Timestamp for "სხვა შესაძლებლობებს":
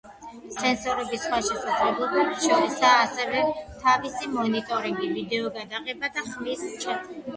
1.25-2.47